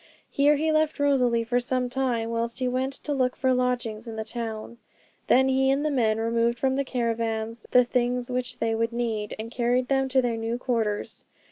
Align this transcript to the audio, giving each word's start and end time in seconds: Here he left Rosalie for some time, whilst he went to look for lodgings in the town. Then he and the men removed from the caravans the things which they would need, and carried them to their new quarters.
Here 0.31 0.55
he 0.55 0.71
left 0.71 0.99
Rosalie 0.99 1.43
for 1.43 1.59
some 1.59 1.87
time, 1.87 2.31
whilst 2.31 2.57
he 2.57 2.67
went 2.67 2.93
to 2.93 3.13
look 3.13 3.35
for 3.35 3.53
lodgings 3.53 4.07
in 4.07 4.15
the 4.15 4.23
town. 4.23 4.79
Then 5.27 5.47
he 5.47 5.69
and 5.69 5.85
the 5.85 5.91
men 5.91 6.17
removed 6.17 6.57
from 6.57 6.75
the 6.75 6.83
caravans 6.83 7.67
the 7.69 7.85
things 7.85 8.31
which 8.31 8.57
they 8.57 8.73
would 8.73 8.91
need, 8.93 9.35
and 9.37 9.51
carried 9.51 9.89
them 9.89 10.09
to 10.09 10.19
their 10.19 10.37
new 10.37 10.57
quarters. 10.57 11.23